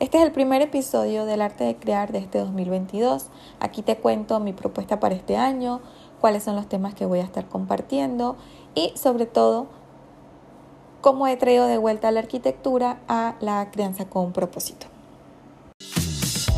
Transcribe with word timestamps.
Este 0.00 0.16
es 0.16 0.24
el 0.24 0.32
primer 0.32 0.62
episodio 0.62 1.26
del 1.26 1.42
arte 1.42 1.64
de 1.64 1.76
crear 1.76 2.10
de 2.10 2.20
este 2.20 2.38
2022. 2.38 3.26
Aquí 3.60 3.82
te 3.82 3.98
cuento 3.98 4.40
mi 4.40 4.54
propuesta 4.54 4.98
para 4.98 5.14
este 5.14 5.36
año, 5.36 5.82
cuáles 6.22 6.42
son 6.42 6.56
los 6.56 6.66
temas 6.70 6.94
que 6.94 7.04
voy 7.04 7.18
a 7.18 7.22
estar 7.22 7.46
compartiendo 7.50 8.36
y 8.74 8.94
sobre 8.96 9.26
todo 9.26 9.66
cómo 11.02 11.26
he 11.26 11.36
traído 11.36 11.66
de 11.66 11.76
vuelta 11.76 12.10
la 12.12 12.20
arquitectura 12.20 12.98
a 13.08 13.34
la 13.40 13.70
crianza 13.70 14.06
con 14.06 14.32
propósito. 14.32 14.86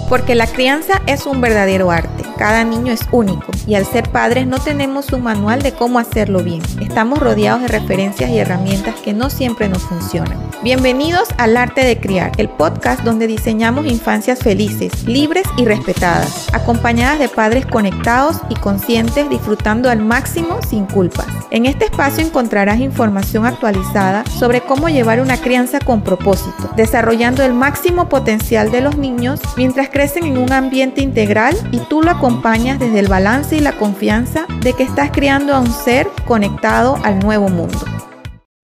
Porque 0.08 0.34
la 0.34 0.46
crianza 0.46 1.00
es 1.06 1.26
un 1.26 1.40
verdadero 1.40 1.90
arte. 1.90 2.24
Cada 2.36 2.64
niño 2.64 2.92
es 2.92 3.00
único 3.12 3.46
y 3.66 3.74
al 3.74 3.86
ser 3.86 4.10
padres 4.10 4.46
no 4.46 4.58
tenemos 4.58 5.12
un 5.12 5.22
manual 5.22 5.62
de 5.62 5.72
cómo 5.72 5.98
hacerlo 5.98 6.42
bien. 6.42 6.62
Estamos 6.80 7.18
rodeados 7.18 7.62
de 7.62 7.68
referencias 7.68 8.30
y 8.30 8.38
herramientas 8.38 8.96
que 8.96 9.12
no 9.12 9.30
siempre 9.30 9.68
nos 9.68 9.82
funcionan. 9.82 10.38
Bienvenidos 10.62 11.28
al 11.38 11.56
Arte 11.56 11.84
de 11.84 11.98
Criar, 11.98 12.32
el 12.36 12.48
podcast 12.48 13.02
donde 13.02 13.26
diseñamos 13.26 13.86
infancias 13.86 14.40
felices, 14.40 15.04
libres 15.06 15.44
y 15.56 15.64
respetadas, 15.64 16.48
acompañadas 16.52 17.18
de 17.18 17.28
padres 17.28 17.66
conectados 17.66 18.36
y 18.48 18.54
conscientes 18.54 19.28
disfrutando 19.28 19.90
al 19.90 20.00
máximo 20.00 20.60
sin 20.68 20.86
culpas. 20.86 21.26
En 21.50 21.66
este 21.66 21.86
espacio 21.86 22.24
encontrarás 22.24 22.80
información 22.80 23.44
actualizada 23.44 24.24
sobre 24.26 24.60
cómo 24.62 24.88
llevar 24.88 25.20
una 25.20 25.36
crianza 25.36 25.80
con 25.80 26.02
propósito, 26.02 26.70
desarrollando 26.76 27.42
el 27.44 27.52
máximo 27.52 28.08
potencial 28.08 28.70
de 28.70 28.80
los 28.80 28.96
niños 28.96 29.40
mientras 29.56 29.88
crecen 29.92 30.24
en 30.24 30.38
un 30.38 30.50
ambiente 30.52 31.02
integral 31.02 31.54
y 31.70 31.78
tú 31.78 32.00
lo 32.00 32.10
acompañas 32.10 32.78
desde 32.78 32.98
el 32.98 33.08
balance 33.08 33.56
y 33.56 33.60
la 33.60 33.76
confianza 33.76 34.46
de 34.62 34.72
que 34.72 34.84
estás 34.84 35.10
criando 35.10 35.54
a 35.54 35.60
un 35.60 35.70
ser 35.70 36.08
conectado 36.26 36.96
al 37.04 37.20
nuevo 37.20 37.50
mundo. 37.50 37.78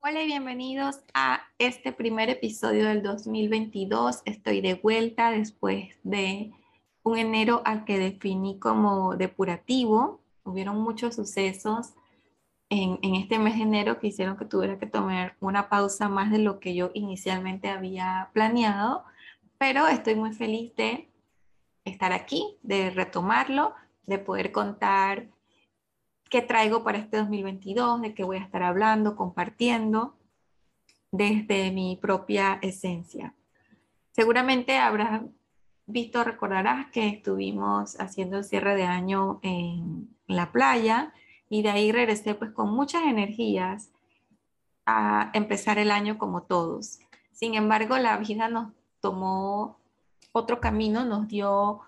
Hola 0.01 0.23
y 0.23 0.27
bienvenidos 0.27 1.01
a 1.13 1.43
este 1.59 1.93
primer 1.93 2.31
episodio 2.31 2.87
del 2.87 3.03
2022. 3.03 4.23
Estoy 4.25 4.63
de 4.63 4.75
vuelta 4.75 5.31
después 5.31 5.99
de 6.03 6.51
un 7.03 7.19
enero 7.19 7.61
al 7.67 7.85
que 7.85 7.99
definí 7.99 8.59
como 8.59 9.15
depurativo. 9.15 10.23
Hubieron 10.45 10.81
muchos 10.81 11.15
sucesos 11.15 11.93
en, 12.71 12.99
en, 13.03 13.17
este 13.17 13.39
mes 13.39 13.57
de 13.57 13.65
enero 13.65 13.99
que 13.99 14.07
hicieron 14.07 14.39
que 14.39 14.47
tuviera 14.47 14.79
que 14.79 14.87
tomar 14.87 15.37
una 15.41 15.69
pausa 15.69 16.09
más 16.09 16.31
de 16.31 16.39
lo 16.39 16.59
que 16.59 16.75
yo 16.75 16.91
inicialmente 16.95 17.69
había 17.69 18.31
planeado, 18.33 19.05
pero 19.59 19.89
estoy 19.89 20.15
muy 20.15 20.33
feliz 20.33 20.75
de 20.77 21.09
estar 21.89 22.13
aquí, 22.13 22.57
de 22.63 22.91
retomarlo, 22.91 23.75
de 24.07 24.19
poder 24.19 24.53
contar 24.53 25.29
qué 26.31 26.43
traigo 26.43 26.85
para 26.85 26.99
este 26.99 27.19
2022, 27.19 28.03
de 28.03 28.15
qué 28.15 28.25
voy 28.25 28.37
a 28.37 28.43
estar 28.43 28.63
hablando, 28.63 29.17
compartiendo 29.17 30.15
desde 31.11 31.71
mi 31.71 31.97
propia 31.97 32.59
esencia. 32.63 33.35
Seguramente 34.13 34.79
habrás 34.79 35.23
visto, 35.87 36.23
recordarás 36.23 36.91
que 36.91 37.09
estuvimos 37.09 37.99
haciendo 38.01 38.39
el 38.39 38.45
cierre 38.45 38.75
de 38.77 38.85
año 38.85 39.41
en 39.43 40.15
la 40.27 40.53
playa 40.53 41.13
y 41.49 41.63
de 41.63 41.71
ahí 41.71 41.93
regresé 41.93 42.35
pues 42.35 42.51
con 42.51 42.73
muchas 42.73 43.05
energías 43.05 43.91
a 44.85 45.31
empezar 45.35 45.79
el 45.79 45.91
año 45.91 46.19
como 46.19 46.43
todos. 46.43 46.99
Sin 47.33 47.55
embargo, 47.55 47.97
la 47.99 48.17
vida 48.19 48.49
nos 48.49 48.73
tomó 49.01 49.79
otro 50.33 50.61
camino, 50.61 51.05
nos 51.05 51.29
dio 51.29 51.81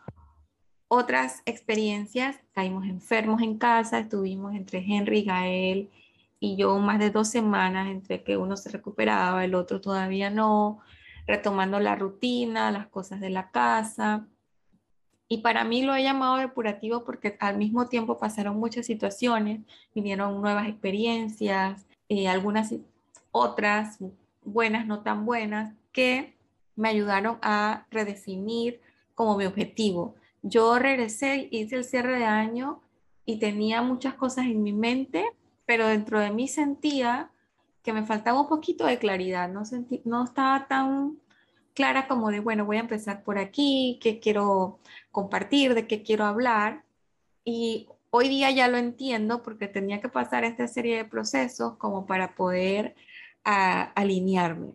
otras 0.89 1.43
experiencias, 1.47 2.37
caímos 2.53 2.85
enfermos 2.85 3.43
en 3.43 3.59
casa, 3.59 4.01
estuvimos 4.01 4.55
entre 4.55 4.81
Henry, 4.81 5.23
Gael 5.23 5.91
y 6.41 6.57
yo 6.57 6.79
más 6.79 6.99
de 6.99 7.11
dos 7.11 7.29
semanas 7.29 7.89
entre 7.89 8.25
que 8.25 8.37
uno 8.37 8.57
se 8.57 8.71
recuperaba, 8.71 9.45
el 9.45 9.55
otro 9.55 9.81
todavía 9.81 10.31
no, 10.31 10.81
retomando 11.27 11.79
la 11.79 11.95
rutina, 11.95 12.73
las 12.73 12.89
cosas 12.89 13.21
de 13.21 13.31
la 13.31 13.51
casa. 13.51 14.27
Y 15.29 15.39
para 15.43 15.63
mí 15.63 15.83
lo 15.83 15.95
he 15.95 16.03
llamado 16.03 16.39
depurativo 16.39 17.05
porque 17.05 17.37
al 17.39 17.57
mismo 17.57 17.87
tiempo 17.87 18.19
pasaron 18.19 18.59
muchas 18.59 18.87
situaciones, 18.87 19.61
vinieron 19.95 20.41
nuevas 20.41 20.67
experiencias, 20.67 21.87
eh, 22.09 22.27
algunas 22.27 22.75
otras 23.31 23.99
buenas, 24.43 24.87
no 24.87 25.03
tan 25.03 25.25
buenas, 25.25 25.75
que 25.93 26.35
me 26.81 26.89
ayudaron 26.89 27.39
a 27.43 27.87
redefinir 27.91 28.81
como 29.15 29.37
mi 29.37 29.45
objetivo 29.47 30.15
yo 30.43 30.79
regresé, 30.79 31.49
hice 31.51 31.77
el 31.77 31.85
cierre 31.85 32.19
de 32.19 32.25
año 32.25 32.81
y 33.27 33.39
tenía 33.39 33.83
muchas 33.83 34.15
cosas 34.15 34.47
en 34.47 34.63
mi 34.63 34.73
mente, 34.73 35.33
pero 35.67 35.87
dentro 35.87 36.21
de 36.21 36.31
mí 36.31 36.49
sentía 36.49 37.31
que 37.83 37.93
me 37.93 38.05
faltaba 38.05 38.41
un 38.41 38.49
poquito 38.49 38.87
de 38.87 38.99
claridad, 38.99 39.49
no, 39.49 39.65
sentí, 39.65 40.03
no 40.05 40.25
estaba 40.25 40.67
tan 40.69 41.19
clara 41.75 42.09
como 42.09 42.31
de, 42.31 42.41
bueno, 42.41 42.65
voy 42.65 42.79
a 42.79 42.81
empezar 42.81 43.23
por 43.23 43.39
aquí, 43.39 43.99
qué 44.03 44.19
quiero 44.21 44.81
compartir, 45.13 45.75
de 45.75 45.87
qué 45.87 46.03
quiero 46.03 46.25
hablar. 46.25 46.85
Y 47.45 47.89
hoy 48.11 48.29
día 48.29 48.51
ya 48.51 48.69
lo 48.69 48.79
entiendo 48.79 49.43
porque 49.43 49.69
tenía 49.69 50.01
que 50.01 50.09
pasar 50.09 50.45
esta 50.45 50.69
serie 50.69 50.97
de 50.97 51.05
procesos 51.05 51.77
como 51.79 52.07
para 52.07 52.35
poder 52.35 52.97
ah, 53.45 53.93
alinearme. 53.95 54.73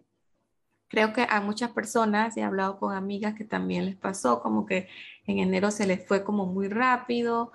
Creo 0.88 1.14
que 1.14 1.26
a 1.30 1.42
muchas 1.42 1.72
personas, 1.72 2.38
he 2.38 2.44
hablado 2.44 2.78
con 2.80 2.94
amigas 2.94 3.36
que 3.36 3.44
también 3.44 3.86
les 3.86 3.96
pasó, 3.96 4.42
como 4.42 4.66
que 4.66 4.88
en 5.26 5.40
enero 5.40 5.72
se 5.72 5.88
les 5.88 6.06
fue 6.06 6.24
como 6.24 6.46
muy 6.46 6.68
rápido 6.68 7.52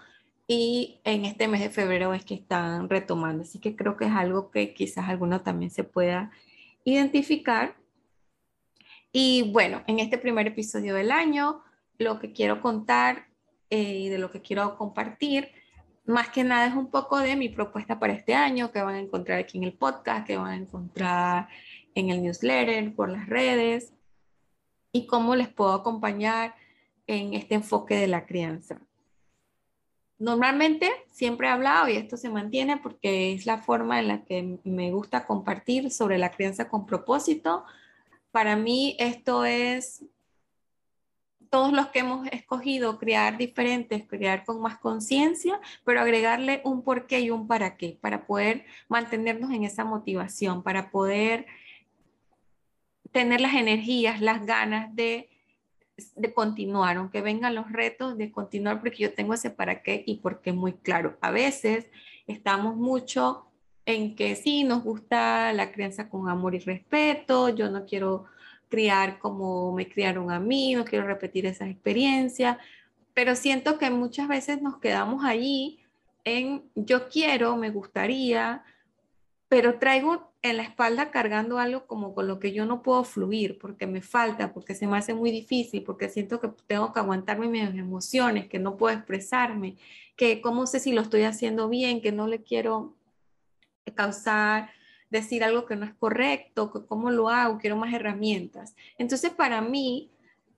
y 0.53 1.01
en 1.05 1.25
este 1.25 1.47
mes 1.47 1.61
de 1.61 1.71
febrero 1.71 2.13
es 2.13 2.25
que 2.25 2.35
están 2.35 2.89
retomando. 2.89 3.45
Así 3.45 3.61
que 3.61 3.77
creo 3.77 3.97
que 3.97 4.07
es 4.07 4.13
algo 4.13 4.51
que 4.51 4.75
quizás 4.75 5.09
alguno 5.09 5.43
también 5.43 5.71
se 5.71 5.85
pueda 5.85 6.33
identificar. 6.85 7.77
Y 9.13 9.53
bueno, 9.53 9.83
en 9.87 10.01
este 10.01 10.19
primer 10.19 10.49
episodio 10.49 10.97
del 10.97 11.13
año, 11.13 11.63
lo 11.99 12.19
que 12.19 12.33
quiero 12.33 12.61
contar 12.61 13.29
eh, 13.71 13.99
y 13.99 14.09
de 14.09 14.19
lo 14.19 14.33
que 14.33 14.43
quiero 14.43 14.77
compartir, 14.77 15.51
más 16.05 16.31
que 16.31 16.43
nada 16.43 16.67
es 16.67 16.75
un 16.75 16.91
poco 16.91 17.19
de 17.21 17.37
mi 17.37 17.49
propuesta 17.49 18.01
para 18.01 18.13
este 18.13 18.35
año, 18.35 18.73
que 18.73 18.83
van 18.83 18.97
a 18.97 19.01
encontrar 19.01 19.39
aquí 19.39 19.59
en 19.59 19.65
el 19.65 19.75
podcast, 19.75 20.27
que 20.27 20.37
van 20.37 20.51
a 20.51 20.57
encontrar 20.57 21.49
en 21.95 22.11
el 22.11 22.23
newsletter, 22.23 22.95
por 22.95 23.09
las 23.09 23.29
redes, 23.29 23.93
y 24.93 25.07
cómo 25.07 25.37
les 25.37 25.49
puedo 25.49 25.73
acompañar 25.73 26.55
en 27.07 27.35
este 27.35 27.57
enfoque 27.57 27.97
de 27.97 28.07
la 28.07 28.27
crianza. 28.27 28.81
Normalmente 30.19 30.91
siempre 31.11 31.49
he 31.49 31.51
hablado 31.51 31.89
y 31.89 31.97
esto 31.97 32.17
se 32.17 32.29
mantiene 32.29 32.77
porque 32.77 33.33
es 33.33 33.47
la 33.47 33.59
forma 33.59 33.99
en 34.01 34.09
la 34.09 34.25
que 34.25 34.59
me 34.65 34.93
gusta 34.93 35.27
compartir 35.27 35.91
sobre 35.91 36.19
la 36.19 36.31
crianza 36.31 36.69
con 36.69 36.85
propósito. 36.85 37.65
Para 38.31 38.55
mí 38.55 38.97
esto 38.99 39.45
es 39.45 40.05
todos 41.51 41.73
los 41.73 41.89
que 41.89 42.01
hemos 42.01 42.29
escogido 42.29 42.99
criar 42.99 43.37
diferentes, 43.37 44.07
criar 44.07 44.45
con 44.45 44.61
más 44.61 44.79
conciencia, 44.79 45.61
pero 45.85 46.01
agregarle 46.01 46.61
un 46.65 46.83
por 46.83 47.07
qué 47.07 47.21
y 47.21 47.31
un 47.31 47.49
para 47.49 47.77
qué, 47.77 47.99
para 48.01 48.27
poder 48.27 48.65
mantenernos 48.89 49.51
en 49.51 49.65
esa 49.65 49.85
motivación, 49.85 50.63
para 50.63 50.91
poder 50.91 51.47
tener 53.13 53.41
las 53.41 53.55
energías, 53.55 54.21
las 54.21 54.47
ganas 54.47 54.95
de 54.95 55.31
de 56.17 56.33
continuar, 56.33 56.97
aunque 56.97 57.21
vengan 57.21 57.55
los 57.55 57.71
retos 57.73 58.17
de 58.17 58.31
continuar, 58.33 58.81
porque 58.81 59.03
yo 59.03 59.13
tengo 59.13 59.35
ese 59.35 59.51
para 59.51 59.83
qué 59.83 60.03
y 60.07 60.17
porque 60.17 60.53
muy 60.53 60.73
claro. 60.73 61.19
A 61.21 61.31
veces 61.31 61.87
estamos 62.27 62.77
mucho 62.77 63.47
en 63.87 64.15
que 64.15 64.37
sí, 64.37 64.65
nos 64.65 64.83
gusta 64.85 65.53
la 65.53 65.73
crianza 65.73 66.09
con 66.09 66.29
amor 66.29 66.55
y 66.55 66.61
respeto, 66.61 67.49
yo 67.49 67.71
no 67.71 67.87
quiero 67.87 68.27
criar 68.69 69.19
como 69.19 69.73
me 69.73 69.89
criaron 69.89 70.31
a 70.31 70.39
mí, 70.39 70.75
no 70.75 70.85
quiero 70.85 71.07
repetir 71.07 71.47
esas 71.47 71.69
experiencias, 71.69 72.57
pero 73.15 73.35
siento 73.35 73.79
que 73.79 73.91
muchas 73.91 74.29
veces 74.29 74.63
nos 74.63 74.79
quedamos 74.79 75.25
allí 75.25 75.81
en 76.25 76.63
yo 76.75 77.09
quiero, 77.09 77.57
me 77.57 77.71
gustaría, 77.71 78.63
pero 79.51 79.81
traigo 79.81 80.33
en 80.43 80.59
la 80.59 80.63
espalda 80.63 81.11
cargando 81.11 81.59
algo 81.59 81.89
como 81.89 82.15
con 82.15 82.29
lo 82.29 82.39
que 82.39 82.53
yo 82.53 82.67
no 82.67 82.83
puedo 82.83 83.03
fluir, 83.03 83.59
porque 83.59 83.89
me 83.89 84.01
falta, 84.01 84.55
porque 84.55 84.77
se 84.77 84.87
me 84.87 84.97
hace 84.97 85.13
muy 85.13 85.33
difícil, 85.33 85.83
porque 85.83 86.09
siento 86.09 86.41
que 86.41 86.49
tengo 86.69 86.93
que 86.93 87.01
aguantarme 87.01 87.49
mis 87.49 87.65
emociones, 87.75 88.47
que 88.47 88.61
no 88.61 88.77
puedo 88.77 88.97
expresarme, 88.97 89.77
que 90.15 90.41
cómo 90.41 90.69
sé 90.69 90.79
si 90.79 90.93
lo 90.93 91.01
estoy 91.01 91.25
haciendo 91.25 91.69
bien, 91.69 92.01
que 92.01 92.13
no 92.13 92.29
le 92.29 92.45
quiero 92.45 92.97
causar, 93.97 94.71
decir 95.11 95.43
algo 95.43 95.67
que 95.67 95.75
no 95.75 95.85
es 95.85 95.95
correcto, 95.95 96.71
que 96.73 96.87
cómo 96.87 97.11
lo 97.11 97.29
hago, 97.29 97.59
quiero 97.59 97.77
más 97.77 97.93
herramientas. 97.93 98.77
Entonces, 98.99 99.33
para 99.33 99.61
mí, 99.61 100.13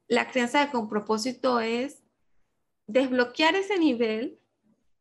la 0.07 0.29
crianza 0.29 0.71
con 0.71 0.91
propósito 0.91 1.61
es 1.61 2.03
desbloquear 2.87 3.57
ese 3.57 3.79
nivel 3.79 4.39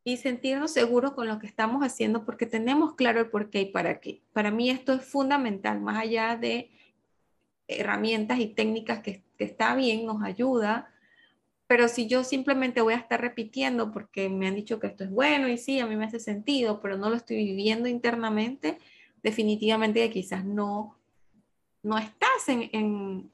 y 0.03 0.17
sentirnos 0.17 0.71
seguros 0.71 1.13
con 1.13 1.27
lo 1.27 1.39
que 1.39 1.47
estamos 1.47 1.83
haciendo 1.83 2.25
porque 2.25 2.45
tenemos 2.45 2.95
claro 2.95 3.19
el 3.19 3.29
por 3.29 3.49
qué 3.49 3.61
y 3.61 3.65
para 3.65 3.99
qué. 3.99 4.21
Para 4.33 4.51
mí 4.51 4.69
esto 4.69 4.93
es 4.93 5.05
fundamental, 5.05 5.79
más 5.79 5.97
allá 5.97 6.35
de 6.37 6.71
herramientas 7.67 8.39
y 8.39 8.47
técnicas 8.47 8.99
que, 8.99 9.23
que 9.37 9.43
está 9.43 9.75
bien, 9.75 10.05
nos 10.05 10.23
ayuda, 10.23 10.91
pero 11.71 11.87
si 11.87 12.07
yo 12.07 12.25
simplemente 12.25 12.81
voy 12.81 12.95
a 12.95 12.97
estar 12.97 13.21
repitiendo 13.21 13.91
porque 13.93 14.27
me 14.27 14.47
han 14.47 14.55
dicho 14.55 14.77
que 14.79 14.87
esto 14.87 15.05
es 15.05 15.09
bueno 15.09 15.47
y 15.47 15.57
sí, 15.57 15.79
a 15.79 15.85
mí 15.85 15.95
me 15.95 16.03
hace 16.03 16.19
sentido, 16.19 16.81
pero 16.81 16.97
no 16.97 17.09
lo 17.09 17.15
estoy 17.15 17.37
viviendo 17.37 17.87
internamente, 17.87 18.77
definitivamente 19.23 20.09
quizás 20.09 20.43
no, 20.43 20.97
no 21.81 21.97
estás 21.97 22.49
en, 22.49 22.69
en, 22.73 23.31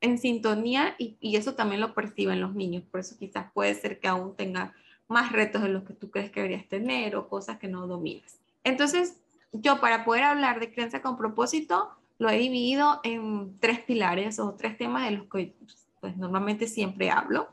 en 0.00 0.18
sintonía 0.18 0.96
y, 0.98 1.16
y, 1.20 1.36
eso 1.36 1.54
también 1.54 1.80
lo 1.80 1.94
perciben 1.94 2.40
los 2.40 2.54
niños. 2.54 2.82
Por 2.90 2.98
eso 2.98 3.16
quizás 3.16 3.52
puede 3.52 3.74
ser 3.74 4.00
que 4.00 4.08
aún 4.08 4.34
tenga 4.34 4.74
más 5.08 5.32
retos 5.32 5.62
de 5.62 5.68
los 5.68 5.84
que 5.84 5.92
tú 5.92 6.10
crees 6.10 6.30
que 6.30 6.40
deberías 6.40 6.68
tener 6.68 7.16
o 7.16 7.28
cosas 7.28 7.58
que 7.58 7.68
no 7.68 7.86
dominas. 7.86 8.38
Entonces, 8.64 9.20
yo 9.52 9.80
para 9.80 10.04
poder 10.04 10.24
hablar 10.24 10.60
de 10.60 10.72
crianza 10.72 11.02
con 11.02 11.16
propósito, 11.16 11.90
lo 12.18 12.30
he 12.30 12.38
dividido 12.38 13.00
en 13.04 13.58
tres 13.58 13.80
pilares 13.80 14.38
o 14.38 14.54
tres 14.54 14.78
temas 14.78 15.04
de 15.04 15.16
los 15.16 15.26
que 15.26 15.54
pues, 16.00 16.16
normalmente 16.16 16.66
siempre 16.66 17.10
hablo. 17.10 17.48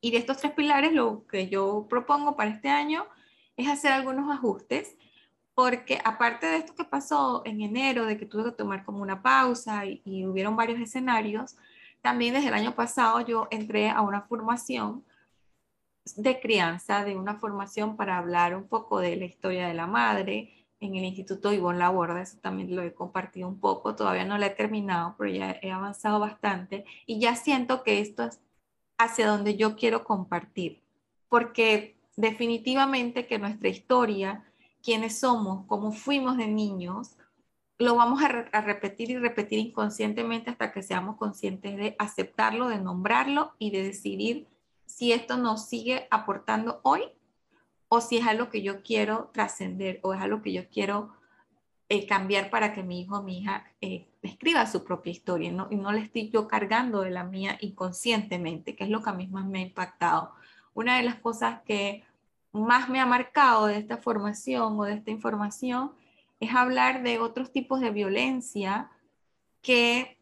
Y 0.00 0.10
de 0.10 0.18
estos 0.18 0.38
tres 0.38 0.52
pilares, 0.52 0.92
lo 0.92 1.26
que 1.26 1.48
yo 1.48 1.86
propongo 1.88 2.36
para 2.36 2.50
este 2.50 2.68
año 2.68 3.06
es 3.56 3.68
hacer 3.68 3.92
algunos 3.92 4.30
ajustes, 4.30 4.96
porque 5.54 6.00
aparte 6.04 6.46
de 6.46 6.56
esto 6.56 6.74
que 6.74 6.84
pasó 6.84 7.42
en 7.44 7.60
enero, 7.60 8.06
de 8.06 8.18
que 8.18 8.26
tuve 8.26 8.44
que 8.44 8.52
tomar 8.52 8.84
como 8.84 9.02
una 9.02 9.22
pausa 9.22 9.86
y, 9.86 10.02
y 10.04 10.26
hubieron 10.26 10.56
varios 10.56 10.80
escenarios, 10.80 11.56
también 12.00 12.34
desde 12.34 12.48
el 12.48 12.54
año 12.54 12.74
pasado 12.74 13.20
yo 13.20 13.46
entré 13.50 13.88
a 13.88 14.00
una 14.00 14.22
formación 14.22 15.04
de 16.16 16.40
crianza, 16.40 17.04
de 17.04 17.16
una 17.16 17.36
formación 17.36 17.96
para 17.96 18.18
hablar 18.18 18.56
un 18.56 18.68
poco 18.68 19.00
de 19.00 19.16
la 19.16 19.24
historia 19.24 19.68
de 19.68 19.74
la 19.74 19.86
madre. 19.86 20.66
En 20.80 20.96
el 20.96 21.04
Instituto 21.04 21.52
Ivonne 21.52 21.78
Laborda, 21.78 22.22
eso 22.22 22.38
también 22.40 22.74
lo 22.74 22.82
he 22.82 22.92
compartido 22.92 23.46
un 23.46 23.60
poco, 23.60 23.94
todavía 23.94 24.24
no 24.24 24.36
lo 24.36 24.44
he 24.44 24.50
terminado, 24.50 25.14
pero 25.16 25.30
ya 25.30 25.56
he 25.62 25.70
avanzado 25.70 26.18
bastante 26.18 26.84
y 27.06 27.20
ya 27.20 27.36
siento 27.36 27.84
que 27.84 28.00
esto 28.00 28.24
es 28.24 28.40
hacia 28.98 29.28
donde 29.28 29.56
yo 29.56 29.76
quiero 29.76 30.02
compartir, 30.02 30.82
porque 31.28 31.96
definitivamente 32.16 33.28
que 33.28 33.38
nuestra 33.38 33.68
historia, 33.68 34.44
quiénes 34.82 35.20
somos, 35.20 35.66
cómo 35.66 35.92
fuimos 35.92 36.36
de 36.36 36.48
niños, 36.48 37.16
lo 37.78 37.94
vamos 37.94 38.20
a, 38.22 38.26
a, 38.26 38.60
repetir 38.60 39.10
y 39.10 39.18
repetir 39.18 39.60
inconscientemente 39.60 40.50
hasta 40.50 40.72
que 40.72 40.82
seamos 40.82 41.16
conscientes 41.16 41.76
de 41.76 41.94
aceptarlo, 41.98 42.68
de 42.68 42.80
nombrarlo 42.80 43.52
y 43.58 43.70
de 43.70 43.84
decidir 43.84 44.48
si 44.92 45.12
esto 45.12 45.38
nos 45.38 45.66
sigue 45.66 46.06
aportando 46.10 46.80
hoy 46.82 47.02
o 47.88 48.00
si 48.00 48.18
es 48.18 48.26
algo 48.26 48.50
que 48.50 48.62
yo 48.62 48.82
quiero 48.82 49.30
trascender 49.32 50.00
o 50.02 50.12
es 50.12 50.20
algo 50.20 50.42
que 50.42 50.52
yo 50.52 50.68
quiero 50.68 51.12
eh, 51.88 52.06
cambiar 52.06 52.50
para 52.50 52.74
que 52.74 52.82
mi 52.82 53.00
hijo 53.00 53.18
o 53.18 53.22
mi 53.22 53.38
hija 53.38 53.64
eh, 53.80 54.06
escriba 54.22 54.66
su 54.66 54.84
propia 54.84 55.10
historia 55.10 55.50
¿no? 55.50 55.68
y 55.70 55.76
no 55.76 55.92
le 55.92 56.00
estoy 56.00 56.30
yo 56.30 56.46
cargando 56.46 57.00
de 57.00 57.10
la 57.10 57.24
mía 57.24 57.56
inconscientemente, 57.60 58.76
que 58.76 58.84
es 58.84 58.90
lo 58.90 59.02
que 59.02 59.10
a 59.10 59.14
mí 59.14 59.26
más 59.28 59.46
me 59.46 59.60
ha 59.60 59.62
impactado. 59.62 60.32
Una 60.74 60.98
de 60.98 61.04
las 61.04 61.16
cosas 61.16 61.62
que 61.62 62.04
más 62.52 62.88
me 62.90 63.00
ha 63.00 63.06
marcado 63.06 63.66
de 63.66 63.78
esta 63.78 63.96
formación 63.96 64.78
o 64.78 64.84
de 64.84 64.94
esta 64.94 65.10
información 65.10 65.92
es 66.38 66.54
hablar 66.54 67.02
de 67.02 67.18
otros 67.18 67.50
tipos 67.50 67.80
de 67.80 67.90
violencia 67.90 68.90
que 69.62 70.18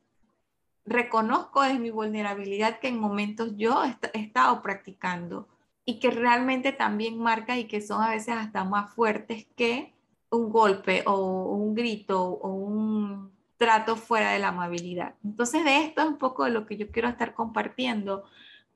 reconozco 0.91 1.63
desde 1.63 1.79
mi 1.79 1.91
vulnerabilidad 1.91 2.81
que 2.81 2.89
en 2.89 2.99
momentos 2.99 3.57
yo 3.57 3.83
he 3.85 4.19
estado 4.19 4.61
practicando 4.61 5.49
y 5.85 6.01
que 6.01 6.11
realmente 6.11 6.73
también 6.73 7.17
marca 7.17 7.57
y 7.57 7.67
que 7.67 7.81
son 7.81 8.03
a 8.03 8.11
veces 8.11 8.35
hasta 8.37 8.65
más 8.65 8.93
fuertes 8.93 9.47
que 9.57 9.95
un 10.31 10.51
golpe 10.51 11.05
o 11.07 11.45
un 11.55 11.77
grito 11.77 12.21
o 12.21 12.49
un 12.49 13.31
trato 13.57 13.95
fuera 13.95 14.33
de 14.33 14.41
la 14.41 14.49
amabilidad. 14.49 15.15
Entonces 15.23 15.65
de 15.65 15.85
esto 15.85 16.03
es 16.03 16.09
un 16.09 16.19
poco 16.19 16.45
de 16.45 16.51
lo 16.51 16.67
que 16.67 16.77
yo 16.77 16.91
quiero 16.91 17.09
estar 17.09 17.35
compartiendo, 17.35 18.25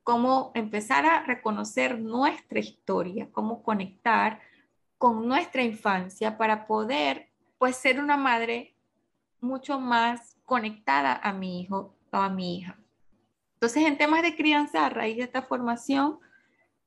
cómo 0.04 0.52
empezar 0.54 1.06
a 1.06 1.24
reconocer 1.24 1.98
nuestra 1.98 2.60
historia, 2.60 3.28
cómo 3.32 3.64
conectar 3.64 4.40
con 4.98 5.26
nuestra 5.26 5.64
infancia 5.64 6.38
para 6.38 6.68
poder 6.68 7.28
pues 7.58 7.74
ser 7.74 7.98
una 7.98 8.16
madre 8.16 8.76
mucho 9.40 9.80
más 9.80 10.36
conectada 10.44 11.18
a 11.20 11.32
mi 11.32 11.60
hijo 11.60 11.94
a 12.22 12.28
mi 12.28 12.58
hija. 12.58 12.78
Entonces, 13.54 13.84
en 13.86 13.98
temas 13.98 14.22
de 14.22 14.36
crianza, 14.36 14.84
a 14.84 14.90
raíz 14.90 15.16
de 15.16 15.22
esta 15.24 15.42
formación, 15.42 16.18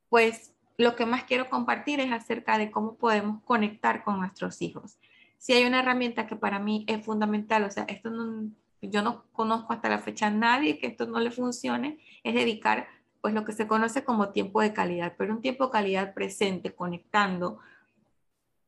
pues 0.10 0.54
lo 0.78 0.96
que 0.96 1.06
más 1.06 1.24
quiero 1.24 1.50
compartir 1.50 2.00
es 2.00 2.12
acerca 2.12 2.58
de 2.58 2.70
cómo 2.72 2.96
podemos 2.96 3.42
conectar 3.44 4.04
con 4.04 4.20
nuestros 4.20 4.62
hijos. 4.62 4.98
Si 5.38 5.54
hay 5.54 5.66
una 5.66 5.80
herramienta 5.80 6.28
que 6.28 6.36
para 6.36 6.60
mí 6.60 6.86
es 6.88 7.04
fundamental, 7.04 7.64
o 7.64 7.72
sea, 7.72 7.84
esto 7.86 8.10
no, 8.10 8.52
yo 8.82 9.02
no 9.02 9.26
conozco 9.32 9.74
hasta 9.74 9.90
la 9.90 10.00
fecha 10.00 10.28
a 10.28 10.32
nadie 10.32 10.78
que 10.80 10.88
esto 10.88 11.08
no 11.08 11.20
le 11.20 11.32
funcione, 11.32 12.00
es 12.24 12.36
dedicar 12.36 12.88
pues 13.22 13.34
lo 13.34 13.44
que 13.44 13.54
se 13.54 13.68
conoce 13.68 14.04
como 14.04 14.30
tiempo 14.30 14.62
de 14.62 14.74
calidad, 14.74 15.16
pero 15.18 15.34
un 15.34 15.42
tiempo 15.42 15.66
de 15.66 15.72
calidad 15.72 16.14
presente, 16.14 16.76
conectando, 16.76 17.60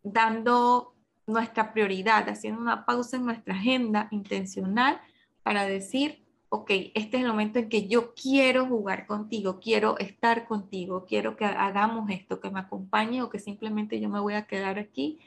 dando 0.02 0.96
nuestra 1.28 1.72
prioridad, 1.74 2.28
haciendo 2.28 2.60
una 2.60 2.86
pausa 2.86 3.18
en 3.18 3.26
nuestra 3.26 3.54
agenda 3.54 4.08
intencional 4.12 5.00
para 5.44 5.66
decir, 5.66 6.24
ok, 6.50 6.70
este 6.96 7.18
es 7.18 7.24
el 7.24 7.28
momento 7.28 7.60
en 7.60 7.70
que 7.70 7.88
yo 7.88 8.14
quiero 8.16 8.66
jugar 8.66 9.06
contigo, 9.06 9.60
quiero 9.60 9.98
estar 10.00 10.48
contigo, 10.48 11.06
quiero 11.06 11.38
que 11.38 11.46
hagamos 11.46 12.10
esto, 12.10 12.40
que 12.40 12.50
me 12.50 12.60
acompañe 12.60 13.22
o 13.22 13.30
que 13.30 13.40
simplemente 13.40 14.00
yo 14.00 14.10
me 14.10 14.20
voy 14.20 14.34
a 14.34 14.48
quedar 14.48 14.80
aquí 14.80 15.20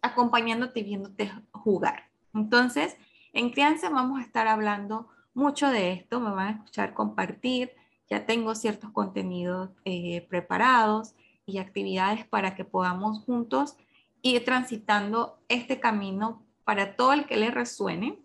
acompañándote 0.00 0.80
y 0.80 0.84
viéndote 0.84 1.30
jugar. 1.52 2.10
Entonces, 2.34 2.96
en 3.32 3.50
crianza 3.50 3.90
vamos 3.90 4.20
a 4.20 4.22
estar 4.22 4.48
hablando 4.48 5.08
mucho 5.34 5.68
de 5.68 5.92
esto, 5.92 6.20
me 6.20 6.30
van 6.30 6.48
a 6.48 6.50
escuchar 6.52 6.94
compartir, 6.94 7.72
ya 8.08 8.26
tengo 8.26 8.54
ciertos 8.54 8.90
contenidos 8.90 9.70
eh, 9.84 10.26
preparados 10.28 11.14
y 11.46 11.58
actividades 11.58 12.26
para 12.26 12.54
que 12.54 12.64
podamos 12.64 13.20
juntos 13.20 13.76
ir 14.22 14.44
transitando 14.44 15.38
este 15.48 15.80
camino 15.80 16.42
para 16.64 16.96
todo 16.96 17.12
el 17.12 17.26
que 17.26 17.36
le 17.36 17.50
resuene 17.50 18.18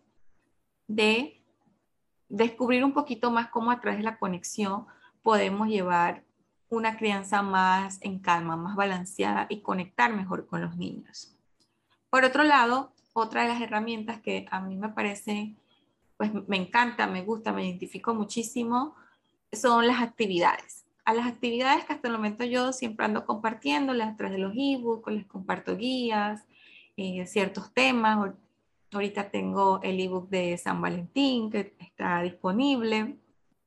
de 0.87 1.36
descubrir 2.29 2.83
un 2.83 2.93
poquito 2.93 3.31
más 3.31 3.49
cómo 3.49 3.71
a 3.71 3.79
través 3.79 3.99
de 3.99 4.03
la 4.03 4.17
conexión 4.17 4.85
podemos 5.23 5.67
llevar 5.67 6.23
una 6.69 6.97
crianza 6.97 7.41
más 7.41 7.99
en 8.01 8.19
calma, 8.19 8.57
más 8.57 8.75
balanceada 8.75 9.47
y 9.49 9.61
conectar 9.61 10.13
mejor 10.13 10.47
con 10.47 10.61
los 10.61 10.75
niños. 10.77 11.35
Por 12.09 12.25
otro 12.25 12.43
lado, 12.43 12.93
otra 13.13 13.43
de 13.43 13.49
las 13.49 13.61
herramientas 13.61 14.21
que 14.21 14.45
a 14.51 14.59
mí 14.59 14.75
me 14.75 14.89
parece, 14.89 15.55
pues 16.17 16.31
me 16.47 16.57
encanta, 16.57 17.07
me 17.07 17.23
gusta, 17.23 17.53
me 17.53 17.65
identifico 17.65 18.13
muchísimo, 18.13 18.95
son 19.51 19.87
las 19.87 20.01
actividades. 20.01 20.85
A 21.05 21.13
las 21.13 21.25
actividades 21.25 21.85
que 21.85 21.93
hasta 21.93 22.09
el 22.09 22.13
momento 22.13 22.43
yo 22.43 22.73
siempre 22.73 23.05
ando 23.05 23.25
compartiéndoles 23.25 24.07
a 24.07 24.15
través 24.17 24.35
de 24.35 24.43
los 24.43 24.53
ebooks, 24.55 25.13
les 25.13 25.25
comparto 25.25 25.77
guías, 25.77 26.45
eh, 26.97 27.25
ciertos 27.27 27.73
temas, 27.73 28.33
Ahorita 28.91 29.29
tengo 29.29 29.79
el 29.83 29.99
ebook 29.99 30.29
de 30.29 30.57
San 30.57 30.81
Valentín 30.81 31.51
que 31.51 31.75
está 31.79 32.21
disponible. 32.21 33.17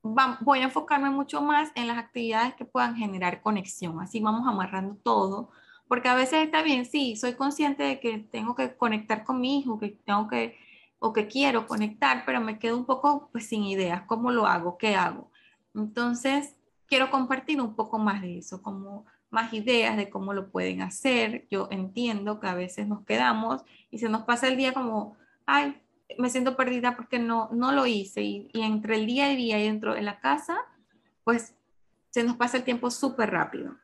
voy 0.01 0.59
a 0.59 0.63
enfocarme 0.63 1.09
mucho 1.09 1.41
más 1.41 1.71
en 1.75 1.87
las 1.87 1.97
actividades 1.97 2.55
que 2.55 2.65
puedan 2.65 2.95
generar 2.95 3.41
conexión. 3.41 3.99
Así 3.99 4.19
vamos 4.19 4.47
amarrando 4.47 4.95
todo. 5.03 5.49
Porque 5.87 6.07
a 6.07 6.15
veces 6.15 6.45
está 6.45 6.63
bien, 6.63 6.85
sí, 6.85 7.17
soy 7.17 7.33
consciente 7.33 7.83
de 7.83 7.99
que 7.99 8.17
tengo 8.17 8.55
que 8.55 8.75
conectar 8.77 9.25
con 9.25 9.41
mi 9.41 9.59
hijo, 9.59 9.77
que 9.77 9.89
tengo 9.89 10.27
que, 10.29 10.57
o 10.99 11.11
que 11.11 11.27
quiero 11.27 11.67
conectar, 11.67 12.23
pero 12.25 12.39
me 12.39 12.59
quedo 12.59 12.77
un 12.77 12.85
poco 12.85 13.27
pues, 13.33 13.47
sin 13.47 13.65
ideas. 13.65 14.03
¿Cómo 14.07 14.31
lo 14.31 14.47
hago? 14.47 14.77
¿Qué 14.77 14.95
hago? 14.95 15.29
Entonces, 15.75 16.55
quiero 16.87 17.11
compartir 17.11 17.61
un 17.61 17.75
poco 17.75 17.99
más 17.99 18.21
de 18.21 18.37
eso, 18.37 18.61
como 18.61 19.05
más 19.31 19.53
ideas 19.53 19.97
de 19.97 20.09
cómo 20.09 20.33
lo 20.33 20.51
pueden 20.51 20.81
hacer. 20.81 21.47
Yo 21.49 21.67
entiendo 21.71 22.39
que 22.39 22.47
a 22.47 22.53
veces 22.53 22.87
nos 22.87 23.03
quedamos 23.05 23.63
y 23.89 23.97
se 23.97 24.09
nos 24.09 24.23
pasa 24.23 24.47
el 24.47 24.57
día 24.57 24.73
como, 24.73 25.17
ay, 25.45 25.81
me 26.17 26.29
siento 26.29 26.55
perdida 26.55 26.95
porque 26.95 27.17
no, 27.17 27.49
no 27.53 27.71
lo 27.71 27.87
hice. 27.87 28.21
Y, 28.21 28.49
entre 28.53 28.95
el 28.95 29.07
día 29.07 29.31
y 29.31 29.37
día 29.37 29.59
y 29.59 29.63
dentro 29.63 29.95
de 29.95 30.01
la 30.01 30.19
casa, 30.19 30.57
pues 31.23 31.55
se 32.09 32.23
nos 32.23 32.35
pasa 32.35 32.57
el 32.57 32.63
tiempo 32.63 32.91
súper 32.91 33.31
rápido. 33.31 33.75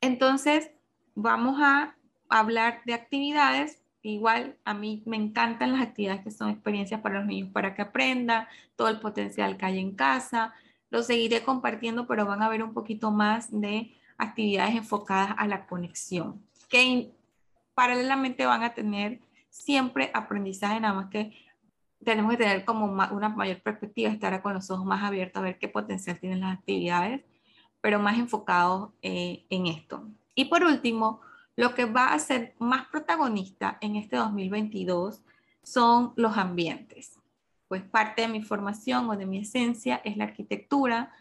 Entonces, 0.00 0.70
vamos 1.14 1.60
a 1.60 1.96
hablar 2.28 2.82
de 2.86 2.94
actividades. 2.94 3.82
Igual 4.02 4.56
a 4.64 4.74
mí 4.74 5.02
me 5.04 5.16
encantan 5.16 5.72
las 5.72 5.82
actividades 5.82 6.22
que 6.22 6.30
son 6.30 6.50
experiencias 6.50 7.00
para 7.00 7.18
los 7.18 7.26
niños, 7.26 7.50
para 7.52 7.74
que 7.74 7.82
aprendan 7.82 8.46
todo 8.76 8.88
el 8.88 9.00
potencial 9.00 9.56
que 9.56 9.66
hay 9.66 9.78
en 9.80 9.94
casa. 9.96 10.54
Lo 10.90 11.02
seguiré 11.02 11.42
compartiendo, 11.42 12.06
pero 12.06 12.24
van 12.24 12.42
a 12.42 12.48
ver 12.48 12.62
un 12.62 12.72
poquito 12.72 13.10
más 13.10 13.50
de 13.50 13.92
actividades 14.18 14.74
enfocadas 14.74 15.34
a 15.38 15.46
la 15.46 15.66
conexión, 15.66 16.42
que 16.68 17.12
paralelamente 17.74 18.46
van 18.46 18.62
a 18.62 18.74
tener 18.74 19.20
siempre 19.50 20.10
aprendizaje, 20.14 20.80
nada 20.80 20.94
más 20.94 21.10
que 21.10 21.32
tenemos 22.04 22.32
que 22.32 22.38
tener 22.38 22.64
como 22.64 22.86
una 22.86 23.28
mayor 23.28 23.60
perspectiva, 23.62 24.10
estar 24.10 24.42
con 24.42 24.54
los 24.54 24.70
ojos 24.70 24.84
más 24.84 25.02
abiertos 25.02 25.40
a 25.40 25.44
ver 25.44 25.58
qué 25.58 25.68
potencial 25.68 26.18
tienen 26.18 26.40
las 26.40 26.58
actividades, 26.58 27.22
pero 27.80 27.98
más 27.98 28.18
enfocados 28.18 28.90
eh, 29.02 29.44
en 29.50 29.66
esto. 29.66 30.08
Y 30.34 30.46
por 30.46 30.64
último, 30.64 31.20
lo 31.56 31.74
que 31.74 31.84
va 31.84 32.12
a 32.12 32.18
ser 32.18 32.54
más 32.58 32.86
protagonista 32.86 33.78
en 33.80 33.96
este 33.96 34.16
2022 34.16 35.22
son 35.62 36.12
los 36.16 36.36
ambientes. 36.36 37.18
Pues 37.68 37.82
parte 37.82 38.22
de 38.22 38.28
mi 38.28 38.42
formación 38.42 39.08
o 39.08 39.16
de 39.16 39.26
mi 39.26 39.38
esencia 39.38 40.00
es 40.04 40.16
la 40.16 40.24
arquitectura. 40.24 41.12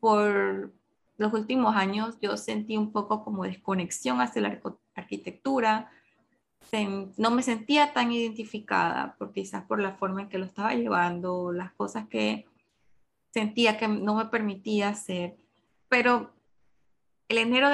Por 0.00 0.72
los 1.18 1.34
últimos 1.34 1.76
años 1.76 2.16
yo 2.22 2.36
sentí 2.36 2.76
un 2.76 2.92
poco 2.92 3.24
como 3.24 3.44
desconexión 3.44 4.20
hacia 4.20 4.40
la 4.40 4.60
arquitectura, 4.94 5.90
no 7.16 7.30
me 7.30 7.42
sentía 7.42 7.92
tan 7.92 8.12
identificada, 8.12 9.16
por, 9.18 9.32
quizás 9.32 9.64
por 9.64 9.80
la 9.80 9.92
forma 9.92 10.22
en 10.22 10.28
que 10.28 10.38
lo 10.38 10.44
estaba 10.44 10.74
llevando, 10.74 11.52
las 11.52 11.72
cosas 11.72 12.06
que 12.08 12.46
sentía 13.32 13.78
que 13.78 13.88
no 13.88 14.14
me 14.14 14.26
permitía 14.26 14.90
hacer. 14.90 15.36
Pero 15.88 16.30
el 17.28 17.38
enero 17.38 17.68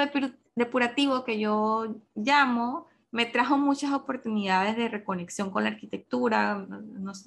depurativo 0.55 1.23
que 1.23 1.39
yo 1.39 1.95
llamo 2.15 2.87
me 3.11 3.25
trajo 3.25 3.57
muchas 3.57 3.91
oportunidades 3.93 4.75
de 4.75 4.89
reconexión 4.89 5.51
con 5.51 5.63
la 5.63 5.69
arquitectura, 5.69 6.65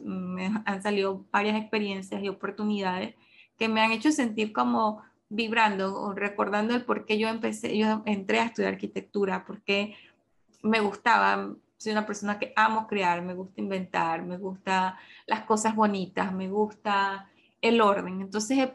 me 0.04 0.62
han 0.64 0.82
salido 0.82 1.24
varias 1.30 1.56
experiencias 1.56 2.22
y 2.22 2.28
oportunidades 2.28 3.14
que 3.56 3.68
me 3.68 3.80
han 3.80 3.92
hecho 3.92 4.12
sentir 4.12 4.52
como 4.52 5.02
vibrando 5.28 6.00
o 6.00 6.14
recordando 6.14 6.74
el 6.74 6.84
por 6.84 7.04
qué 7.04 7.18
yo 7.18 7.28
empecé, 7.28 7.76
yo 7.76 8.02
entré 8.06 8.40
a 8.40 8.44
estudiar 8.44 8.72
arquitectura, 8.74 9.44
porque 9.44 9.96
me 10.62 10.80
gustaba, 10.80 11.54
soy 11.76 11.92
una 11.92 12.06
persona 12.06 12.38
que 12.38 12.52
amo 12.56 12.86
crear, 12.86 13.22
me 13.22 13.34
gusta 13.34 13.60
inventar, 13.60 14.22
me 14.22 14.38
gusta 14.38 14.98
las 15.26 15.42
cosas 15.42 15.74
bonitas, 15.74 16.32
me 16.32 16.48
gusta 16.48 17.30
el 17.60 17.80
orden. 17.80 18.20
Entonces, 18.20 18.70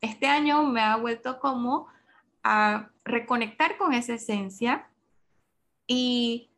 este 0.00 0.26
año 0.26 0.62
me 0.64 0.80
ha 0.80 0.96
vuelto 0.96 1.40
como 1.40 1.88
a 2.42 2.90
reconectar 3.04 3.76
con 3.76 3.92
esa 3.92 4.14
esencia 4.14 4.88
y 5.86 6.50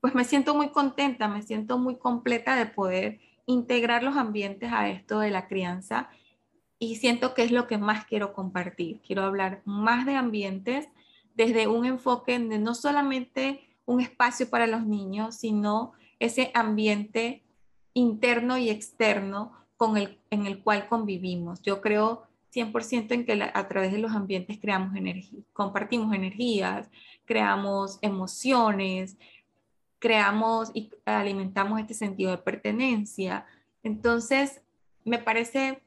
pues 0.00 0.14
me 0.14 0.24
siento 0.24 0.54
muy 0.54 0.70
contenta, 0.70 1.26
me 1.26 1.42
siento 1.42 1.78
muy 1.78 1.96
completa 1.96 2.54
de 2.54 2.66
poder 2.66 3.18
integrar 3.46 4.02
los 4.02 4.16
ambientes 4.16 4.72
a 4.72 4.88
esto 4.88 5.18
de 5.18 5.30
la 5.30 5.48
crianza 5.48 6.10
y 6.78 6.96
siento 6.96 7.34
que 7.34 7.42
es 7.42 7.52
lo 7.52 7.66
que 7.66 7.78
más 7.78 8.04
quiero 8.04 8.32
compartir. 8.32 9.00
Quiero 9.00 9.22
hablar 9.22 9.62
más 9.64 10.06
de 10.06 10.14
ambientes 10.14 10.88
desde 11.34 11.66
un 11.66 11.84
enfoque 11.84 12.38
de 12.38 12.58
no 12.58 12.74
solamente 12.74 13.60
un 13.84 14.00
espacio 14.00 14.50
para 14.50 14.66
los 14.66 14.84
niños, 14.84 15.36
sino 15.36 15.92
ese 16.18 16.50
ambiente 16.54 17.42
interno 17.94 18.58
y 18.58 18.70
externo 18.70 19.52
con 19.76 19.96
el, 19.96 20.18
en 20.30 20.46
el 20.46 20.62
cual 20.62 20.88
convivimos. 20.88 21.62
Yo 21.62 21.80
creo 21.80 22.26
100% 22.54 23.12
en 23.12 23.24
que 23.24 23.50
a 23.52 23.68
través 23.68 23.92
de 23.92 23.98
los 23.98 24.12
ambientes 24.12 24.58
creamos 24.58 24.96
energía, 24.96 25.40
compartimos 25.52 26.14
energías, 26.14 26.90
creamos 27.24 27.98
emociones, 28.02 29.16
creamos 29.98 30.70
y 30.74 30.90
alimentamos 31.04 31.80
este 31.80 31.94
sentido 31.94 32.30
de 32.30 32.38
pertenencia. 32.38 33.46
Entonces, 33.82 34.62
me 35.04 35.18
parece 35.18 35.82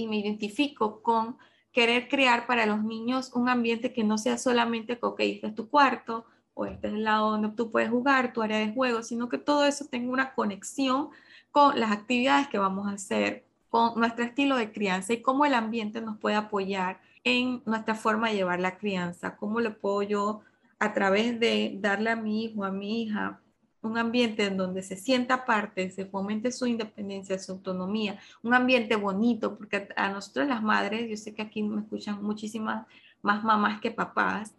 y 0.00 0.06
me 0.06 0.18
identifico 0.18 1.02
con 1.02 1.36
querer 1.72 2.08
crear 2.08 2.46
para 2.46 2.66
los 2.66 2.82
niños 2.82 3.32
un 3.34 3.48
ambiente 3.48 3.92
que 3.92 4.04
no 4.04 4.18
sea 4.18 4.38
solamente 4.38 4.98
ok, 5.00 5.20
este 5.20 5.46
es 5.48 5.54
tu 5.54 5.68
cuarto 5.68 6.24
o 6.54 6.66
este 6.66 6.88
es 6.88 6.94
el 6.94 7.04
lado 7.04 7.30
donde 7.30 7.50
tú 7.50 7.70
puedes 7.70 7.90
jugar, 7.90 8.32
tu 8.32 8.42
área 8.42 8.58
de 8.58 8.72
juego, 8.72 9.02
sino 9.02 9.28
que 9.28 9.38
todo 9.38 9.64
eso 9.64 9.86
tenga 9.86 10.12
una 10.12 10.34
conexión 10.34 11.10
con 11.50 11.78
las 11.78 11.92
actividades 11.92 12.48
que 12.48 12.58
vamos 12.58 12.88
a 12.88 12.92
hacer, 12.92 13.44
con 13.68 13.98
nuestro 13.98 14.24
estilo 14.24 14.56
de 14.56 14.72
crianza 14.72 15.12
y 15.12 15.22
cómo 15.22 15.44
el 15.44 15.54
ambiente 15.54 16.00
nos 16.00 16.18
puede 16.18 16.36
apoyar 16.36 17.00
en 17.24 17.62
nuestra 17.66 17.94
forma 17.94 18.28
de 18.28 18.36
llevar 18.36 18.60
la 18.60 18.78
crianza, 18.78 19.36
cómo 19.36 19.60
le 19.60 19.70
puedo 19.70 20.02
yo 20.02 20.40
a 20.78 20.92
través 20.92 21.38
de 21.38 21.76
darle 21.80 22.10
a 22.10 22.16
mi 22.16 22.44
hijo, 22.44 22.64
a 22.64 22.70
mi 22.70 23.02
hija, 23.02 23.40
un 23.82 23.96
ambiente 23.96 24.44
en 24.44 24.56
donde 24.56 24.82
se 24.82 24.96
sienta 24.96 25.44
parte, 25.44 25.90
se 25.90 26.04
fomente 26.06 26.52
su 26.52 26.66
independencia, 26.66 27.38
su 27.38 27.52
autonomía, 27.52 28.18
un 28.42 28.54
ambiente 28.54 28.96
bonito, 28.96 29.56
porque 29.56 29.88
a, 29.96 30.10
nosotros 30.10 30.46
las 30.48 30.62
madres, 30.62 31.08
yo 31.08 31.16
sé 31.16 31.34
que 31.34 31.42
aquí 31.42 31.62
me 31.62 31.80
escuchan 31.80 32.22
muchísimas 32.22 32.86
más 33.22 33.42
mamás 33.42 33.80
que 33.80 33.90
papás, 33.90 34.54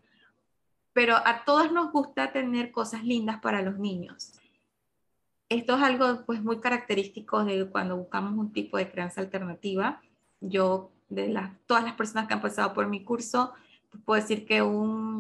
pero 0.94 1.16
a 1.16 1.46
todas 1.46 1.72
nos 1.72 1.92
gusta 1.92 2.32
tener 2.32 2.72
cosas 2.72 3.04
lindas 3.04 3.40
para 3.40 3.62
los 3.62 3.78
niños. 3.78 4.34
Esto 5.50 5.76
es 5.76 5.84
algo 5.84 6.26
pues 6.26 6.42
muy 6.42 6.60
característico 6.60 7.44
de 7.44 7.66
cuando 7.70 7.98
buscamos 7.98 8.38
un 8.38 8.52
tipo 8.52 8.78
de 8.78 8.90
crianza 8.90 9.22
alternativa. 9.22 10.02
Yo, 10.40 10.92
de 11.10 11.28
las, 11.28 11.52
todas 11.66 11.84
las 11.84 11.94
personas 11.94 12.28
que 12.28 12.34
han 12.34 12.42
pasado 12.42 12.74
por 12.74 12.88
mi 12.88 13.04
curso, 13.04 13.54
puedo 14.06 14.22
decir 14.22 14.46
que 14.46 14.62
un 14.62 15.11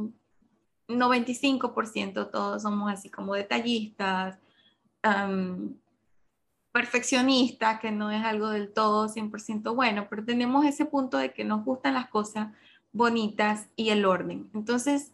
95% 0.88 2.30
todos 2.30 2.62
somos 2.62 2.92
así 2.92 3.10
como 3.10 3.34
detallistas, 3.34 4.38
perfeccionistas, 6.72 7.80
que 7.80 7.92
no 7.92 8.12
es 8.12 8.24
algo 8.24 8.50
del 8.50 8.74
todo 8.74 9.08
100% 9.08 9.76
bueno, 9.76 10.08
pero 10.10 10.24
tenemos 10.24 10.66
ese 10.66 10.86
punto 10.86 11.18
de 11.18 11.34
que 11.34 11.44
nos 11.44 11.66
gustan 11.66 11.96
las 11.96 12.10
cosas 12.10 12.50
bonitas 12.94 13.70
y 13.76 13.90
el 13.90 14.06
orden. 14.06 14.50
Entonces, 14.54 15.12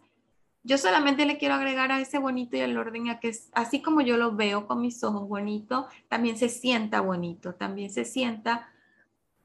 yo 0.62 0.78
solamente 0.78 1.24
le 1.24 1.38
quiero 1.38 1.54
agregar 1.54 1.92
a 1.92 2.00
ese 2.00 2.18
bonito 2.18 2.56
y 2.56 2.60
el 2.60 2.76
orden 2.76 3.08
a 3.08 3.20
que 3.20 3.34
así 3.52 3.80
como 3.80 4.00
yo 4.00 4.16
lo 4.16 4.36
veo 4.36 4.66
con 4.66 4.80
mis 4.80 5.02
ojos 5.02 5.28
bonito, 5.28 5.88
también 6.08 6.36
se 6.36 6.48
sienta 6.48 7.00
bonito, 7.00 7.54
también 7.54 7.90
se 7.90 8.04
sienta 8.04 8.68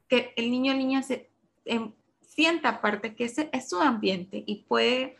que 0.08 0.34
el 0.36 0.52
niño 0.52 0.74
o 0.74 0.76
niña 0.76 1.02
se 1.02 1.30
em, 1.66 1.94
sienta 2.22 2.70
aparte 2.70 3.16
que 3.16 3.26
ese 3.26 3.50
es 3.54 3.70
su 3.70 3.80
ambiente 3.80 4.44
y 4.46 4.64
puede 4.64 5.16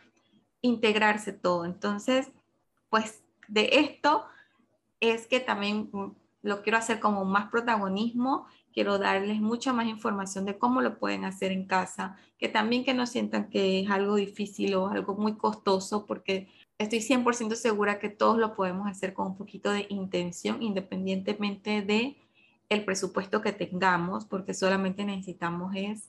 integrarse 0.64 1.32
todo. 1.32 1.66
Entonces, 1.66 2.30
pues 2.88 3.22
de 3.48 3.68
esto 3.72 4.24
es 4.98 5.26
que 5.26 5.38
también 5.38 5.90
lo 6.40 6.62
quiero 6.62 6.78
hacer 6.78 7.00
como 7.00 7.26
más 7.26 7.50
protagonismo, 7.50 8.46
quiero 8.72 8.98
darles 8.98 9.40
mucha 9.40 9.74
más 9.74 9.86
información 9.86 10.46
de 10.46 10.56
cómo 10.56 10.80
lo 10.80 10.98
pueden 10.98 11.26
hacer 11.26 11.52
en 11.52 11.66
casa, 11.66 12.16
que 12.38 12.48
también 12.48 12.82
que 12.82 12.94
no 12.94 13.06
sientan 13.06 13.50
que 13.50 13.80
es 13.80 13.90
algo 13.90 14.16
difícil 14.16 14.74
o 14.74 14.88
algo 14.88 15.14
muy 15.14 15.36
costoso, 15.36 16.06
porque 16.06 16.48
estoy 16.78 17.00
100% 17.00 17.56
segura 17.56 17.98
que 17.98 18.08
todos 18.08 18.38
lo 18.38 18.54
podemos 18.54 18.88
hacer 18.88 19.12
con 19.12 19.26
un 19.26 19.36
poquito 19.36 19.70
de 19.70 19.86
intención, 19.90 20.62
independientemente 20.62 21.82
de 21.82 22.16
el 22.70 22.84
presupuesto 22.86 23.42
que 23.42 23.52
tengamos, 23.52 24.24
porque 24.24 24.54
solamente 24.54 25.04
necesitamos 25.04 25.74
es, 25.76 26.08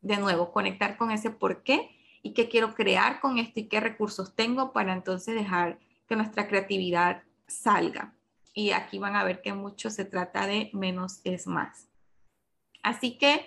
de 0.00 0.16
nuevo, 0.16 0.50
conectar 0.50 0.96
con 0.96 1.12
ese 1.12 1.30
por 1.30 1.62
qué 1.62 2.01
y 2.22 2.32
qué 2.32 2.48
quiero 2.48 2.74
crear 2.74 3.20
con 3.20 3.38
esto 3.38 3.60
y 3.60 3.68
qué 3.68 3.80
recursos 3.80 4.34
tengo 4.34 4.72
para 4.72 4.92
entonces 4.92 5.34
dejar 5.34 5.78
que 6.08 6.16
nuestra 6.16 6.48
creatividad 6.48 7.22
salga. 7.46 8.14
Y 8.54 8.70
aquí 8.70 8.98
van 8.98 9.16
a 9.16 9.24
ver 9.24 9.42
que 9.42 9.52
mucho 9.52 9.90
se 9.90 10.04
trata 10.04 10.46
de 10.46 10.70
menos 10.72 11.20
es 11.24 11.46
más. 11.46 11.88
Así 12.82 13.18
que, 13.18 13.46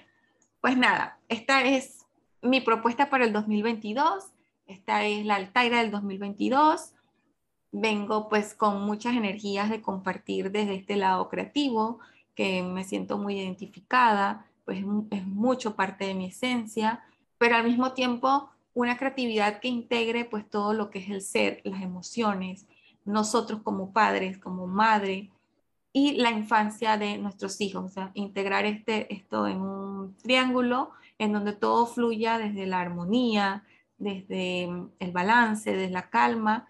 pues 0.61 0.77
nada, 0.77 1.19
esta 1.29 1.63
es 1.63 2.05
mi 2.41 2.61
propuesta 2.61 3.09
para 3.09 3.25
el 3.25 3.33
2022. 3.33 4.25
Esta 4.67 5.05
es 5.05 5.25
la 5.25 5.35
Altaira 5.35 5.79
del 5.79 5.91
2022. 5.91 6.93
Vengo 7.71 8.29
pues 8.29 8.53
con 8.53 8.81
muchas 8.81 9.15
energías 9.15 9.69
de 9.69 9.81
compartir 9.81 10.51
desde 10.51 10.75
este 10.75 10.95
lado 10.95 11.29
creativo, 11.29 11.99
que 12.33 12.63
me 12.63 12.83
siento 12.83 13.17
muy 13.17 13.39
identificada, 13.39 14.45
pues 14.63 14.79
es 15.11 15.25
mucho 15.27 15.75
parte 15.75 16.05
de 16.05 16.15
mi 16.15 16.27
esencia, 16.27 17.03
pero 17.37 17.55
al 17.55 17.63
mismo 17.63 17.93
tiempo 17.93 18.49
una 18.75 18.97
creatividad 18.97 19.59
que 19.59 19.69
integre 19.69 20.25
pues 20.25 20.47
todo 20.47 20.73
lo 20.73 20.91
que 20.91 20.99
es 20.99 21.09
el 21.09 21.21
ser, 21.21 21.61
las 21.63 21.81
emociones, 21.81 22.67
nosotros 23.05 23.61
como 23.63 23.93
padres, 23.93 24.37
como 24.37 24.67
madre 24.67 25.31
y 25.93 26.17
la 26.17 26.29
infancia 26.29 26.97
de 26.97 27.17
nuestros 27.17 27.61
hijos, 27.61 27.85
o 27.85 27.89
sea, 27.89 28.11
integrar 28.13 28.65
este, 28.65 29.11
esto 29.13 29.47
en 29.47 29.61
un 29.61 30.15
triángulo 30.17 30.91
en 31.17 31.31
donde 31.31 31.53
todo 31.53 31.85
fluya 31.85 32.37
desde 32.37 32.65
la 32.65 32.81
armonía, 32.81 33.63
desde 33.97 34.63
el 34.99 35.11
balance, 35.13 35.71
desde 35.71 35.93
la 35.93 36.09
calma, 36.09 36.67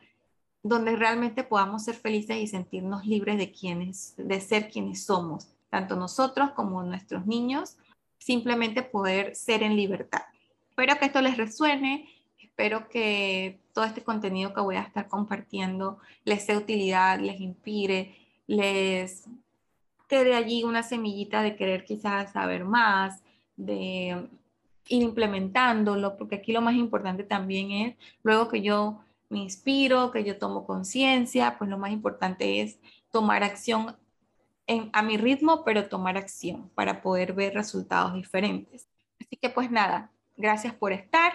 donde 0.62 0.96
realmente 0.96 1.44
podamos 1.44 1.86
ser 1.86 1.96
felices 1.96 2.38
y 2.38 2.46
sentirnos 2.46 3.06
libres 3.08 3.40
de 3.40 3.52
quienes, 3.52 4.14
de 4.18 4.40
ser 4.42 4.70
quienes 4.70 5.04
somos, 5.04 5.48
tanto 5.72 5.96
nosotros 5.96 6.52
como 6.52 6.84
nuestros 6.84 7.26
niños, 7.26 7.78
simplemente 8.20 8.84
poder 8.84 9.36
ser 9.36 9.64
en 9.64 9.76
libertad. 9.76 10.22
Espero 10.78 11.00
que 11.00 11.06
esto 11.06 11.22
les 11.22 11.38
resuene, 11.38 12.10
espero 12.38 12.90
que 12.90 13.62
todo 13.74 13.86
este 13.86 14.04
contenido 14.04 14.54
que 14.54 14.60
voy 14.60 14.76
a 14.76 14.82
estar 14.82 15.08
compartiendo 15.08 16.00
les 16.26 16.46
sea 16.46 16.58
utilidad, 16.58 17.18
les 17.18 17.40
inspire, 17.40 18.14
les 18.46 19.24
quede 20.10 20.36
allí 20.36 20.66
una 20.66 20.84
semillita 20.84 21.44
de 21.44 21.56
querer 21.56 21.86
quizás 21.86 22.34
saber 22.34 22.66
más, 22.66 23.24
de 23.56 24.28
ir 24.90 25.02
implementándolo, 25.02 26.18
porque 26.18 26.36
aquí 26.36 26.52
lo 26.52 26.60
más 26.60 26.76
importante 26.76 27.24
también 27.24 27.72
es, 27.72 27.96
luego 28.22 28.50
que 28.50 28.62
yo 28.62 29.00
me 29.30 29.40
inspiro, 29.40 30.12
que 30.12 30.26
yo 30.26 30.38
tomo 30.38 30.66
conciencia, 30.66 31.58
pues 31.58 31.70
lo 31.70 31.78
más 31.78 31.94
importante 31.94 32.60
es 32.60 32.80
tomar 33.12 33.46
acción 33.46 33.96
a 34.92 35.02
mi 35.04 35.16
ritmo, 35.16 35.64
pero 35.64 35.88
tomar 35.88 36.18
acción 36.18 36.70
para 36.76 37.02
poder 37.02 37.32
ver 37.32 37.54
resultados 37.54 38.14
diferentes. 38.14 38.90
Así 39.22 39.38
que 39.38 39.50
pues 39.50 39.72
nada, 39.72 40.12
Gracias 40.38 40.74
por 40.74 40.92
estar, 40.92 41.34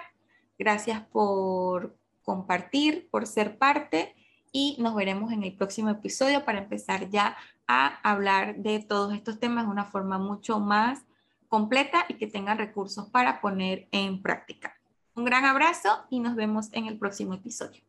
gracias 0.58 1.00
por 1.06 1.96
compartir, 2.22 3.08
por 3.10 3.26
ser 3.26 3.58
parte 3.58 4.14
y 4.52 4.76
nos 4.78 4.94
veremos 4.94 5.32
en 5.32 5.42
el 5.42 5.54
próximo 5.54 5.90
episodio 5.90 6.44
para 6.44 6.58
empezar 6.58 7.08
ya 7.08 7.36
a 7.66 7.86
hablar 8.08 8.56
de 8.56 8.80
todos 8.80 9.14
estos 9.14 9.38
temas 9.38 9.64
de 9.64 9.70
una 9.70 9.84
forma 9.84 10.18
mucho 10.18 10.60
más 10.60 11.04
completa 11.48 12.04
y 12.08 12.14
que 12.14 12.26
tengan 12.26 12.58
recursos 12.58 13.08
para 13.08 13.40
poner 13.40 13.88
en 13.92 14.22
práctica. 14.22 14.76
Un 15.14 15.24
gran 15.24 15.44
abrazo 15.44 16.04
y 16.10 16.20
nos 16.20 16.36
vemos 16.36 16.68
en 16.72 16.86
el 16.86 16.98
próximo 16.98 17.34
episodio. 17.34 17.82